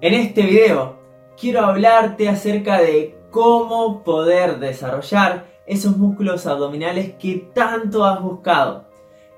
[0.00, 0.96] En este video
[1.36, 8.84] quiero hablarte acerca de cómo poder desarrollar esos músculos abdominales que tanto has buscado.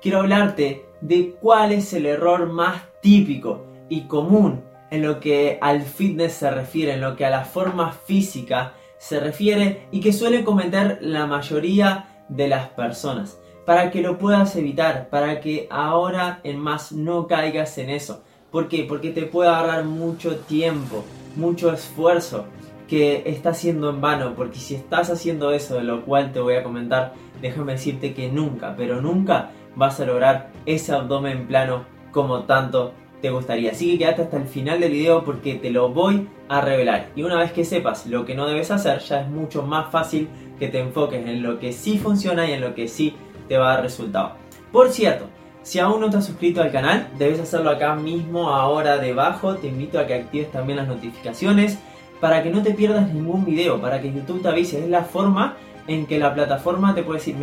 [0.03, 5.81] Quiero hablarte de cuál es el error más típico y común en lo que al
[5.81, 10.43] fitness se refiere, en lo que a la forma física se refiere y que suele
[10.43, 13.39] cometer la mayoría de las personas.
[13.65, 18.21] Para que lo puedas evitar, para que ahora en más no caigas en eso.
[18.51, 18.83] ¿Por qué?
[18.83, 21.05] Porque te puede agarrar mucho tiempo,
[21.37, 22.45] mucho esfuerzo
[22.87, 24.33] que está haciendo en vano.
[24.35, 28.29] Porque si estás haciendo eso, de lo cual te voy a comentar, déjame decirte que
[28.29, 33.71] nunca, pero nunca vas a lograr ese abdomen plano como tanto te gustaría.
[33.71, 37.07] Así que quédate hasta el final del video porque te lo voy a revelar.
[37.15, 40.27] Y una vez que sepas lo que no debes hacer, ya es mucho más fácil
[40.59, 43.15] que te enfoques en lo que sí funciona y en lo que sí
[43.47, 44.33] te va a dar resultado.
[44.73, 45.27] Por cierto,
[45.63, 49.55] si aún no te has suscrito al canal, debes hacerlo acá mismo, ahora debajo.
[49.55, 51.77] Te invito a que actives también las notificaciones
[52.19, 54.83] para que no te pierdas ningún video, para que YouTube te avise.
[54.83, 57.35] Es la forma en que la plataforma te puede decir,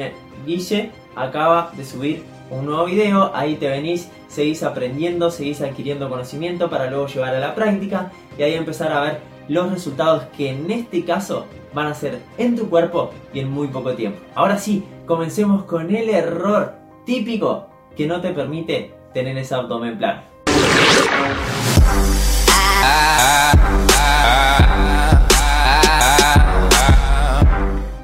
[0.47, 6.71] Guille acaba de subir un nuevo video, ahí te venís, seguís aprendiendo, seguís adquiriendo conocimiento
[6.71, 10.71] para luego llevar a la práctica y ahí empezar a ver los resultados que en
[10.71, 14.19] este caso van a ser en tu cuerpo y en muy poco tiempo.
[14.35, 17.68] Ahora sí, comencemos con el error típico
[17.99, 20.23] que no te permite tener ese abdomen plano.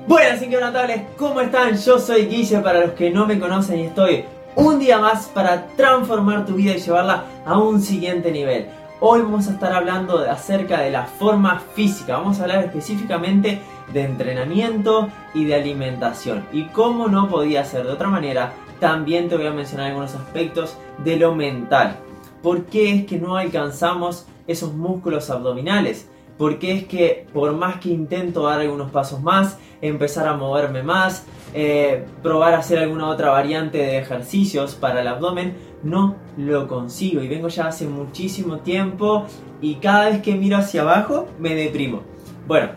[0.08, 1.78] Buenas y que notables, ¿cómo están?
[1.78, 4.24] Yo soy Guille para los que no me conocen y estoy
[4.56, 8.66] un día más para transformar tu vida y llevarla a un siguiente nivel.
[8.98, 13.60] Hoy vamos a estar hablando acerca de la forma física, vamos a hablar específicamente
[13.92, 18.54] de entrenamiento y de alimentación y cómo no podía ser de otra manera
[18.84, 21.96] también te voy a mencionar algunos aspectos de lo mental.
[22.42, 26.06] ¿Por qué es que no alcanzamos esos músculos abdominales?
[26.36, 30.82] ¿Por qué es que por más que intento dar algunos pasos más, empezar a moverme
[30.82, 31.24] más,
[31.54, 37.22] eh, probar a hacer alguna otra variante de ejercicios para el abdomen, no lo consigo?
[37.22, 39.24] Y vengo ya hace muchísimo tiempo
[39.62, 42.02] y cada vez que miro hacia abajo me deprimo.
[42.46, 42.72] Bueno,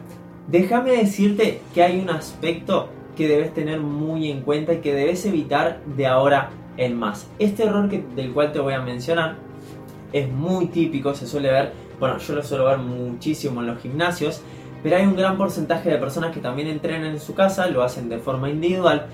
[0.47, 5.25] déjame decirte que hay un aspecto que debes tener muy en cuenta y que debes
[5.25, 7.27] evitar de ahora en más.
[7.39, 9.35] Este error que, del cual te voy a mencionar
[10.13, 14.41] es muy típico, se suele ver, bueno, yo lo suelo ver muchísimo en los gimnasios,
[14.83, 18.07] pero hay un gran porcentaje de personas que también entrenan en su casa, lo hacen
[18.07, 19.07] de forma individual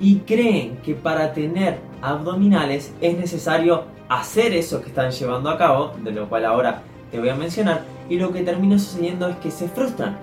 [0.00, 5.92] y creen que para tener abdominales es necesario hacer eso que están llevando a cabo,
[6.02, 6.82] de lo cual ahora
[7.12, 10.16] te voy a mencionar, y lo que termina sucediendo es que se frustran.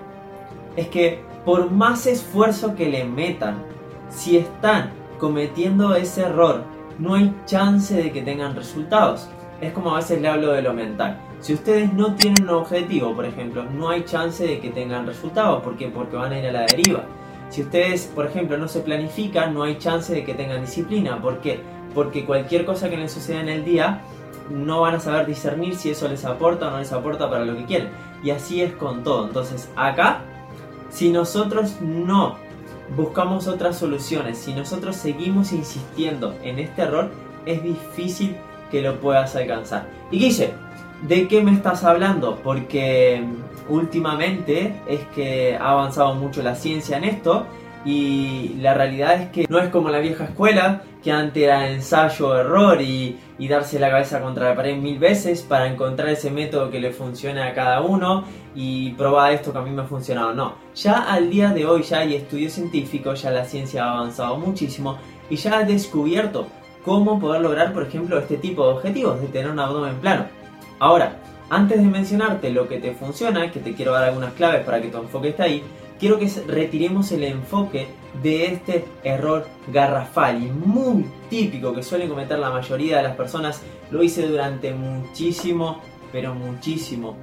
[0.76, 3.64] Es que por más esfuerzo que le metan,
[4.10, 6.66] si están cometiendo ese error,
[7.00, 9.30] no hay chance de que tengan resultados.
[9.62, 11.22] Es como a veces le hablo de lo mental.
[11.40, 15.64] Si ustedes no tienen un objetivo, por ejemplo, no hay chance de que tengan resultados.
[15.64, 15.88] ¿Por qué?
[15.88, 17.06] Porque van a ir a la deriva.
[17.48, 21.22] Si ustedes, por ejemplo, no se planifican, no hay chance de que tengan disciplina.
[21.22, 21.62] ¿Por qué?
[21.96, 24.02] Porque cualquier cosa que les suceda en el día,
[24.50, 27.56] no van a saber discernir si eso les aporta o no les aporta para lo
[27.56, 27.88] que quieren.
[28.22, 29.28] Y así es con todo.
[29.28, 30.24] Entonces, acá
[30.98, 32.38] si nosotros no
[32.96, 37.12] buscamos otras soluciones, si nosotros seguimos insistiendo en este error,
[37.46, 38.36] es difícil
[38.72, 39.86] que lo puedas alcanzar.
[40.10, 40.56] Y Guille,
[41.04, 42.40] ¿de qué me estás hablando?
[42.44, 43.24] Porque
[43.70, 47.46] últimamente es que ha avanzado mucho la ciencia en esto
[47.88, 52.38] y la realidad es que no es como la vieja escuela, que antes era ensayo,
[52.38, 53.18] error y,
[53.48, 57.42] darse la cabeza contra la pared mil veces para encontrar ese método que le funcione
[57.42, 60.34] a cada uno y probar esto que a mí me ha funcionado.
[60.34, 64.36] No, ya al día de hoy ya hay estudios científicos, ya la ciencia ha avanzado
[64.36, 64.98] muchísimo
[65.30, 66.46] y ya ha descubierto
[66.84, 70.26] cómo poder lograr, por ejemplo, este tipo de objetivos, de tener un abdomen plano.
[70.80, 71.20] Ahora,
[71.50, 74.90] antes de mencionarte lo que te funciona, que te quiero dar algunas claves para que
[74.90, 75.64] tu enfoque esté ahí,
[76.00, 77.88] quiero que retiremos el enfoque
[78.22, 83.62] de este error garrafal y muy típico que suelen cometer la mayoría de las personas.
[83.92, 85.82] Lo hice durante muchísimo,
[86.12, 87.16] pero muchísimo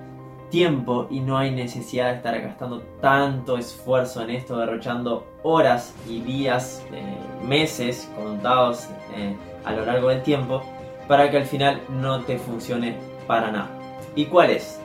[0.50, 6.20] tiempo y no hay necesidad de estar gastando tanto esfuerzo en esto, derrochando horas y
[6.20, 7.02] días, eh,
[7.44, 9.34] meses contados eh,
[9.64, 10.62] a lo largo del tiempo
[11.08, 12.96] para que al final no te funcione
[13.26, 13.68] para nada.
[14.14, 14.78] ¿Y cuál es?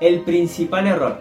[0.00, 1.20] El principal error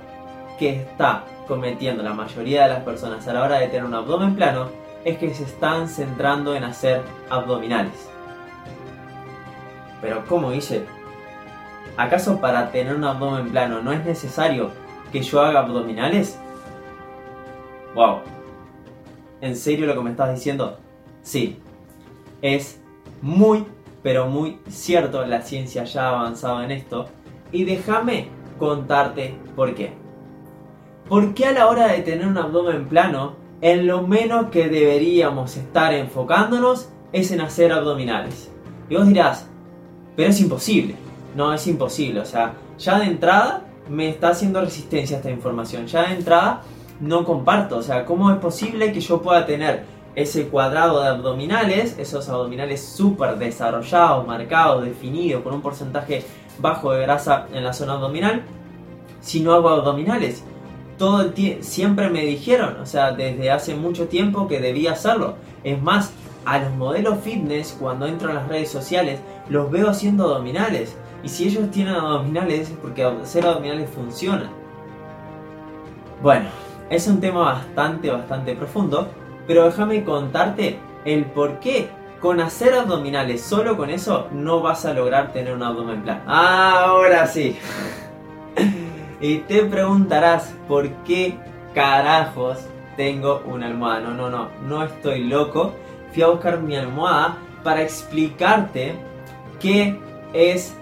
[0.57, 4.37] que está cometiendo la mayoría de las personas a la hora de tener un abdomen
[4.37, 4.69] plano
[5.03, 8.09] es que se están centrando en hacer abdominales.
[10.01, 10.85] Pero ¿cómo dice?
[11.97, 14.71] ¿Acaso para tener un abdomen plano no es necesario
[15.11, 16.39] que yo haga abdominales?
[17.95, 18.19] Wow.
[19.41, 20.79] ¿En serio lo que me estás diciendo?
[21.21, 21.59] Sí.
[22.41, 22.81] Es
[23.21, 23.65] muy,
[24.01, 25.25] pero muy cierto.
[25.25, 27.07] La ciencia ya ha avanzado en esto.
[27.51, 30.00] Y déjame contarte por qué.
[31.11, 35.93] Porque a la hora de tener un abdomen plano, en lo menos que deberíamos estar
[35.93, 38.49] enfocándonos es en hacer abdominales.
[38.87, 39.45] Y vos dirás,
[40.15, 40.95] pero es imposible.
[41.35, 42.21] No, es imposible.
[42.21, 45.85] O sea, ya de entrada me está haciendo resistencia a esta información.
[45.85, 46.61] Ya de entrada
[47.01, 47.79] no comparto.
[47.79, 49.83] O sea, ¿cómo es posible que yo pueda tener
[50.15, 56.23] ese cuadrado de abdominales, esos abdominales súper desarrollados, marcados, definidos, con un porcentaje
[56.59, 58.43] bajo de grasa en la zona abdominal,
[59.19, 60.45] si no hago abdominales?
[61.01, 65.33] Todo el siempre me dijeron, o sea, desde hace mucho tiempo que debía hacerlo.
[65.63, 66.13] Es más,
[66.45, 69.19] a los modelos fitness, cuando entro en las redes sociales,
[69.49, 70.95] los veo haciendo abdominales.
[71.23, 74.51] Y si ellos tienen abdominales es porque hacer abdominales funciona.
[76.21, 76.45] Bueno,
[76.91, 79.07] es un tema bastante, bastante profundo,
[79.47, 81.89] pero déjame contarte el por qué
[82.19, 86.21] con hacer abdominales solo con eso no vas a lograr tener un abdomen plano.
[86.27, 87.57] Ahora sí.
[89.21, 91.37] Y te preguntarás por qué
[91.73, 92.57] carajos
[92.97, 94.01] tengo una almohada.
[94.01, 95.73] No, no, no, no estoy loco.
[96.11, 98.95] Fui a buscar mi almohada para explicarte
[99.59, 99.97] qué
[100.33, 100.75] es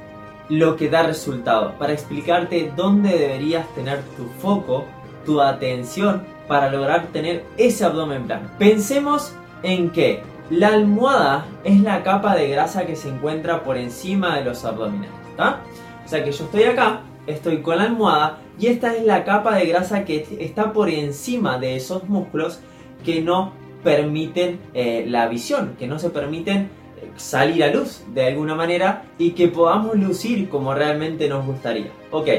[0.47, 4.85] lo que da resultado, para explicarte dónde deberías tener tu foco,
[5.25, 8.49] tu atención para lograr tener ese abdomen plano.
[8.57, 14.35] Pensemos en que la almohada es la capa de grasa que se encuentra por encima
[14.37, 15.11] de los abdominales.
[15.37, 19.55] O sea que yo estoy acá, estoy con la almohada y esta es la capa
[19.55, 22.59] de grasa que está por encima de esos músculos
[23.03, 26.69] que no permiten eh, la visión, que no se permiten
[27.15, 31.91] salir a luz de alguna manera y que podamos lucir como realmente nos gustaría.
[32.11, 32.29] Ok,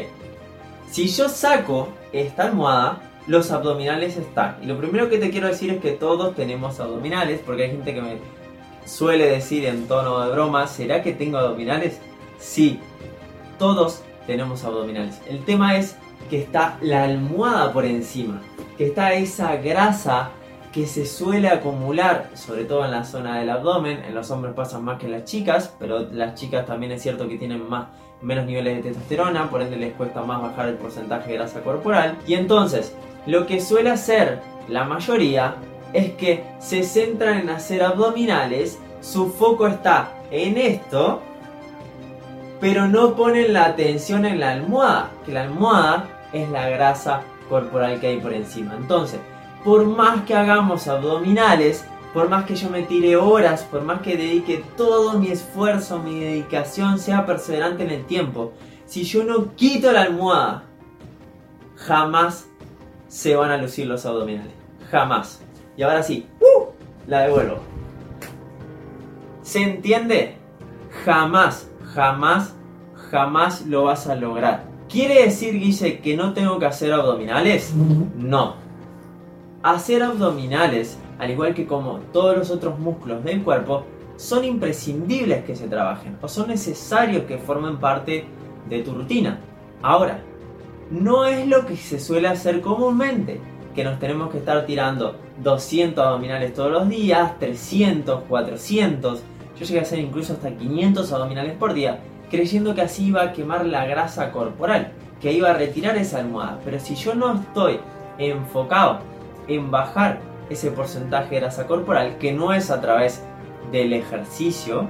[0.90, 4.56] si yo saco esta almohada, los abdominales están.
[4.62, 7.94] Y lo primero que te quiero decir es que todos tenemos abdominales, porque hay gente
[7.94, 8.16] que me
[8.84, 12.00] suele decir en tono de broma, ¿será que tengo abdominales?
[12.38, 12.80] Sí,
[13.58, 15.20] todos tenemos abdominales.
[15.28, 15.96] El tema es
[16.30, 18.40] que está la almohada por encima,
[18.78, 20.30] que está esa grasa
[20.72, 24.04] que se suele acumular, sobre todo en la zona del abdomen.
[24.04, 27.26] En los hombres pasa más que en las chicas, pero las chicas también es cierto
[27.26, 27.88] que tienen más,
[28.22, 32.16] menos niveles de testosterona, por ende les cuesta más bajar el porcentaje de grasa corporal.
[32.24, 32.94] Y entonces,
[33.26, 34.38] lo que suele hacer
[34.68, 35.56] la mayoría
[35.92, 41.20] es que se centran en hacer abdominales, su foco está en esto,
[42.60, 47.98] pero no ponen la atención en la almohada, que la almohada es la grasa corporal
[48.00, 48.74] que hay por encima.
[48.76, 49.18] Entonces,
[49.64, 54.16] por más que hagamos abdominales, por más que yo me tire horas, por más que
[54.16, 58.52] dedique todo mi esfuerzo, mi dedicación, sea perseverante en el tiempo,
[58.86, 60.64] si yo no quito la almohada,
[61.76, 62.48] jamás
[63.08, 64.52] se van a lucir los abdominales.
[64.90, 65.40] Jamás.
[65.76, 66.70] Y ahora sí, ¡uh!
[67.06, 67.58] la devuelvo.
[69.42, 70.36] ¿Se entiende?
[71.04, 72.54] Jamás, jamás,
[73.10, 74.64] jamás lo vas a lograr.
[74.88, 77.72] ¿Quiere decir, Guille, que no tengo que hacer abdominales?
[78.16, 78.54] No
[79.62, 83.84] Hacer abdominales, al igual que como todos los otros músculos del cuerpo,
[84.16, 88.24] son imprescindibles que se trabajen o son necesarios que formen parte
[88.68, 89.38] de tu rutina.
[89.82, 90.20] Ahora,
[90.90, 93.40] no es lo que se suele hacer comúnmente,
[93.74, 99.22] que nos tenemos que estar tirando 200 abdominales todos los días, 300, 400,
[99.60, 101.98] yo llegué a hacer incluso hasta 500 abdominales por día,
[102.30, 106.58] creyendo que así iba a quemar la grasa corporal, que iba a retirar esa almohada.
[106.64, 107.78] Pero si yo no estoy
[108.16, 109.00] enfocado
[109.48, 110.18] en bajar
[110.48, 113.22] ese porcentaje de grasa corporal, que no es a través
[113.70, 114.88] del ejercicio,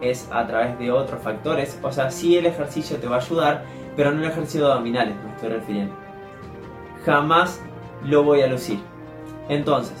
[0.00, 1.76] es a través de otros factores.
[1.82, 3.64] O sea, sí el ejercicio te va a ayudar,
[3.96, 5.94] pero no el ejercicio de abdominales, me estoy refiriendo.
[7.04, 7.60] Jamás
[8.04, 8.78] lo voy a lucir.
[9.48, 9.96] Entonces,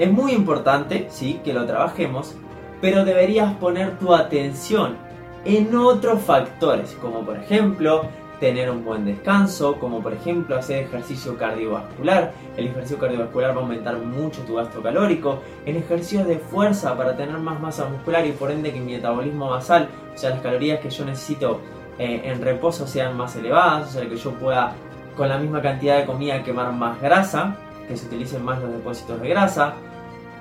[0.00, 2.34] es muy importante, sí, que lo trabajemos,
[2.80, 4.96] pero deberías poner tu atención
[5.44, 8.02] en otros factores, como por ejemplo
[8.40, 12.32] tener un buen descanso, como por ejemplo hacer ejercicio cardiovascular.
[12.56, 15.40] El ejercicio cardiovascular va a aumentar mucho tu gasto calórico.
[15.66, 19.50] En ejercicios de fuerza para tener más masa muscular y por ende que mi metabolismo
[19.50, 21.60] basal, o sea, las calorías que yo necesito
[21.98, 24.72] eh, en reposo sean más elevadas, o sea, que yo pueda
[25.16, 27.54] con la misma cantidad de comida quemar más grasa,
[27.86, 29.74] que se utilicen más los depósitos de grasa.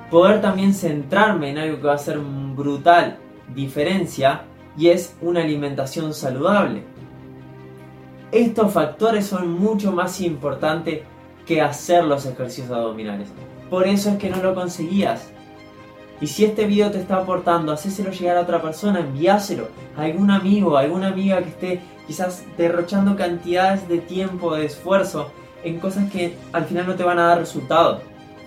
[0.09, 3.17] Poder también centrarme en algo que va a ser brutal
[3.53, 4.43] diferencia
[4.77, 6.83] y es una alimentación saludable
[8.31, 11.01] estos factores son mucho más importantes
[11.45, 13.29] que hacer los ejercicios abdominales.
[13.69, 15.29] Por eso es que no lo conseguías.
[16.21, 20.29] Y si este video te está aportando, hacéselo llegar a otra persona, enviáselo a algún
[20.29, 25.31] amigo, a alguna amiga que esté quizás derrochando cantidades de tiempo, de esfuerzo
[25.63, 28.01] en cosas que al final no te van a dar resultado.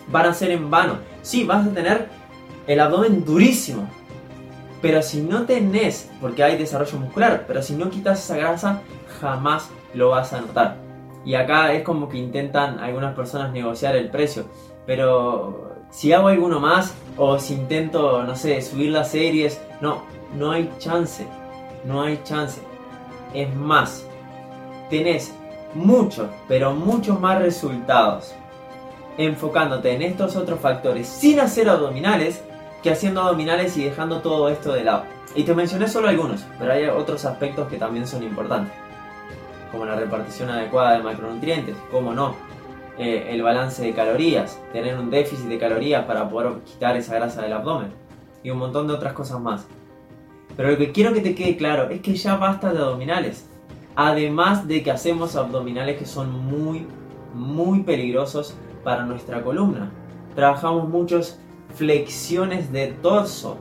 [0.09, 0.99] Van a ser en vano.
[1.23, 2.09] Sí, vas a tener
[2.67, 3.89] el abdomen durísimo.
[4.81, 8.83] Pero si no tenés, porque hay desarrollo muscular, pero si no quitas esa grasa,
[9.21, 10.77] jamás lo vas a notar.
[11.25, 14.47] Y acá es como que intentan algunas personas negociar el precio.
[14.85, 20.03] Pero si hago alguno más o si intento, no sé, subir las series, no,
[20.37, 21.27] no hay chance.
[21.85, 22.61] No hay chance.
[23.35, 24.05] Es más,
[24.91, 25.33] tenés
[25.75, 28.35] muchos, pero muchos más resultados
[29.19, 32.43] enfocándote en estos otros factores sin hacer abdominales
[32.83, 35.05] que haciendo abdominales y dejando todo esto de lado.
[35.35, 38.75] Y te mencioné solo algunos, pero hay otros aspectos que también son importantes,
[39.71, 42.35] como la repartición adecuada de macronutrientes, como no,
[42.99, 47.43] eh, el balance de calorías, tener un déficit de calorías para poder quitar esa grasa
[47.43, 47.93] del abdomen
[48.43, 49.67] y un montón de otras cosas más.
[50.57, 53.47] Pero lo que quiero que te quede claro es que ya basta de abdominales.
[53.95, 56.87] Además de que hacemos abdominales que son muy,
[57.35, 59.91] muy peligrosos para nuestra columna.
[60.35, 61.39] Trabajamos muchos
[61.75, 63.59] flexiones de torso.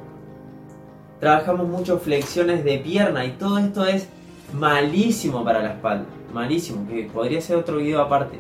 [1.20, 4.08] Trabajamos mucho flexiones de pierna y todo esto es
[4.54, 6.06] malísimo para la espalda.
[6.34, 8.40] Malísimo, que podría ser otro video aparte.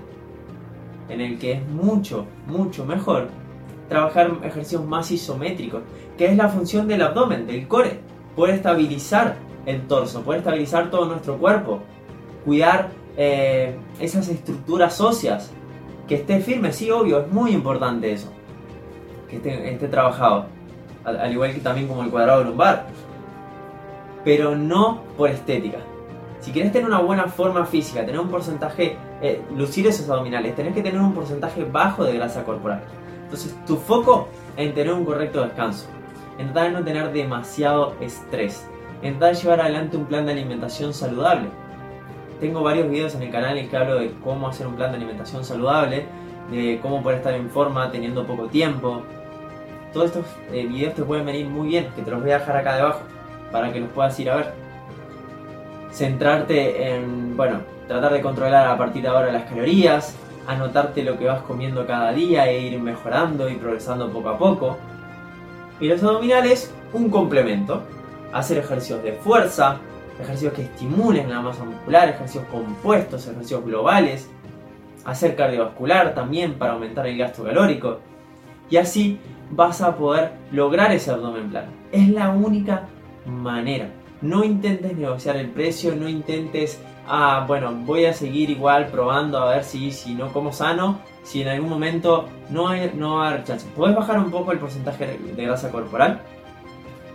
[1.09, 3.27] En el que es mucho, mucho mejor
[3.89, 5.81] trabajar ejercicios más isométricos,
[6.17, 7.99] que es la función del abdomen, del core.
[8.35, 9.35] Poder estabilizar
[9.65, 11.79] el torso, poder estabilizar todo nuestro cuerpo,
[12.45, 15.51] cuidar eh, esas estructuras óseas,
[16.11, 18.29] que esté firme, sí, obvio, es muy importante eso
[19.29, 20.47] que esté, trabajado.
[21.05, 22.87] Al, igual que también como el cuadrado lumbar.
[24.25, 25.77] Pero no por estética.
[26.41, 30.73] Si quieres tener una buena forma física, tener un porcentaje, eh, lucir esos abdominales, tenés
[30.73, 32.81] que tener un porcentaje bajo de grasa corporal.
[33.23, 34.27] Entonces, tu foco
[34.57, 35.85] en tener un correcto descanso,
[36.37, 38.67] en tratar de no tener demasiado estrés,
[39.01, 41.47] en tratar de llevar adelante un plan de alimentación saludable.
[42.41, 44.97] Tengo varios videos en el canal en que hablo de cómo hacer un plan de
[44.97, 46.05] alimentación saludable,
[46.51, 49.03] de cómo poder estar en forma teniendo poco tiempo,
[49.93, 52.57] todos estos eh, videos te pueden venir muy bien, que te los voy a dejar
[52.57, 53.01] acá debajo
[53.51, 54.53] para que los puedas ir a ver.
[55.91, 60.15] Centrarte en, bueno, tratar de controlar a partir de ahora las calorías,
[60.47, 64.77] anotarte lo que vas comiendo cada día e ir mejorando y progresando poco a poco.
[65.79, 67.83] Y los abdominales, un complemento.
[68.31, 69.77] Hacer ejercicios de fuerza,
[70.21, 74.29] ejercicios que estimulen la masa muscular, ejercicios compuestos, ejercicios globales.
[75.05, 77.99] Hacer cardiovascular también para aumentar el gasto calórico.
[78.69, 79.19] Y así
[79.51, 81.71] vas a poder lograr ese abdomen plano.
[81.91, 82.87] Es la única
[83.25, 83.89] manera.
[84.21, 89.49] No intentes negociar el precio, no intentes, ah, bueno, voy a seguir igual probando a
[89.49, 93.29] ver si, si no como sano, si en algún momento no, hay, no va a
[93.31, 93.67] haber chance.
[93.75, 96.21] Puedes bajar un poco el porcentaje de grasa corporal,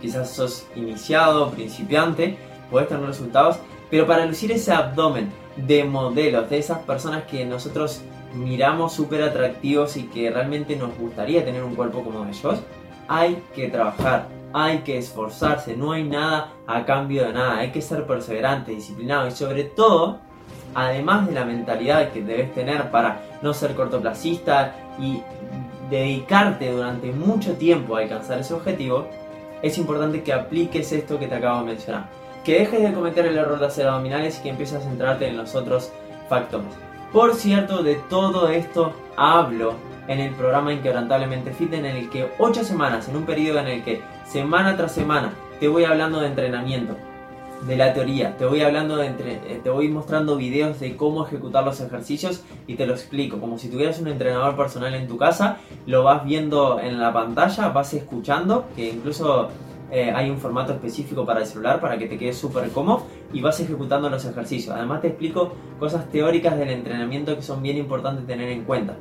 [0.01, 2.37] quizás sos iniciado, principiante,
[2.69, 3.57] puedes tener resultados,
[3.89, 8.01] pero para lucir ese abdomen de modelos, de esas personas que nosotros
[8.33, 12.59] miramos súper atractivos y que realmente nos gustaría tener un cuerpo como ellos,
[13.07, 17.81] hay que trabajar, hay que esforzarse, no hay nada a cambio de nada, hay que
[17.81, 20.19] ser perseverante, disciplinado y sobre todo,
[20.75, 25.21] además de la mentalidad que debes tener para no ser cortoplacista y
[25.89, 29.07] dedicarte durante mucho tiempo a alcanzar ese objetivo,
[29.61, 32.09] es importante que apliques esto que te acabo de mencionar.
[32.47, 35.35] Que dejes de cometer el error de hacer abdominales y que empieces a centrarte en
[35.35, 35.91] los otros
[36.29, 36.69] factores.
[37.11, 39.73] Por cierto, de todo esto hablo
[40.07, 43.83] en el programa Inquebrantablemente Fit, en el que 8 semanas, en un periodo en el
[43.83, 46.95] que semana tras semana te voy hablando de entrenamiento,
[47.67, 51.65] de la teoría, te voy hablando de eh, te voy mostrando videos de cómo ejecutar
[51.65, 55.57] los ejercicios y te lo explico, como si tuvieras un entrenador personal en tu casa,
[55.85, 59.49] lo vas viendo en la pantalla, vas escuchando, que incluso
[59.91, 63.41] eh, hay un formato específico para el celular para que te quede súper cómodo y
[63.41, 64.75] vas ejecutando los ejercicios.
[64.75, 68.95] Además te explico cosas teóricas del entrenamiento que son bien importantes tener en cuenta.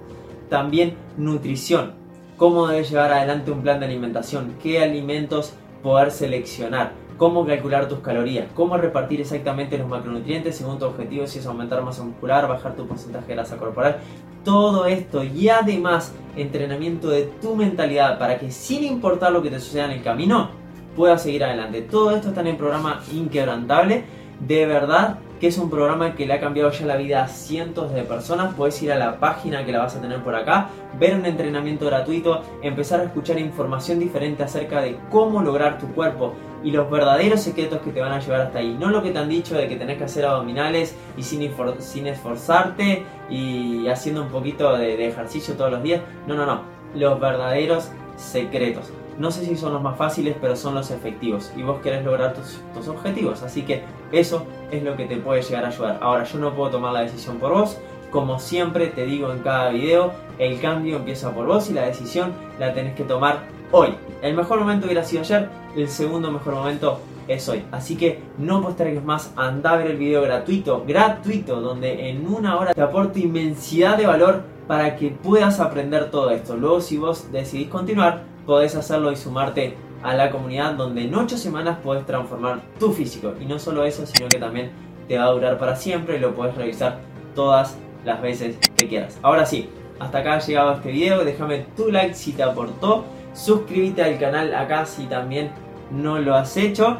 [0.48, 1.94] También nutrición,
[2.36, 7.98] cómo debes llevar adelante un plan de alimentación, qué alimentos poder seleccionar, cómo calcular tus
[7.98, 12.76] calorías, cómo repartir exactamente los macronutrientes según tu objetivo, si es aumentar masa muscular, bajar
[12.76, 13.98] tu porcentaje de grasa corporal.
[14.44, 19.58] Todo esto y además entrenamiento de tu mentalidad para que sin importar lo que te
[19.58, 20.50] suceda en el camino,
[20.96, 21.82] pueda seguir adelante.
[21.82, 24.04] Todo esto está en el programa Inquebrantable.
[24.40, 27.92] De verdad que es un programa que le ha cambiado ya la vida a cientos
[27.92, 28.54] de personas.
[28.54, 31.86] Puedes ir a la página que la vas a tener por acá, ver un entrenamiento
[31.86, 36.34] gratuito, empezar a escuchar información diferente acerca de cómo lograr tu cuerpo
[36.64, 38.76] y los verdaderos secretos que te van a llevar hasta ahí.
[38.78, 42.06] No lo que te han dicho de que tenés que hacer abdominales y sin, sin
[42.06, 46.00] esforzarte y haciendo un poquito de ejercicio todos los días.
[46.26, 46.62] No, no, no.
[46.94, 48.90] Los verdaderos secretos.
[49.18, 51.52] No sé si son los más fáciles, pero son los efectivos.
[51.56, 53.42] Y vos querés lograr tus, objetivos.
[53.42, 53.82] Así que
[54.12, 55.98] eso es lo que te puede llegar a ayudar.
[56.02, 57.78] Ahora, yo no puedo tomar la decisión por vos.
[58.10, 62.32] Como siempre te digo en cada video, el cambio empieza por vos y la decisión
[62.58, 63.40] la tenés que tomar
[63.72, 63.94] hoy.
[64.22, 67.64] El mejor momento hubiera sido ayer, el segundo mejor momento es hoy.
[67.72, 72.56] Así que no postergues más, anda a ver el video gratuito, gratuito, donde en una
[72.58, 76.56] hora te aporto inmensidad de valor para que puedas aprender todo esto.
[76.56, 81.36] Luego si vos decidís continuar, podés hacerlo y sumarte a la comunidad donde en 8
[81.36, 83.34] semanas puedes transformar tu físico.
[83.40, 84.70] Y no solo eso, sino que también
[85.08, 87.00] te va a durar para siempre y lo puedes revisar
[87.34, 89.18] todas las veces que quieras.
[89.22, 94.02] Ahora sí, hasta acá ha llegado este video, déjame tu like si te aportó, suscríbete
[94.02, 95.50] al canal acá si también
[95.90, 96.98] no lo has hecho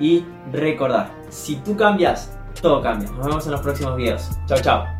[0.00, 3.10] y recordad, si tú cambias, todo cambia.
[3.10, 4.30] Nos vemos en los próximos videos.
[4.46, 4.97] Chao, chao.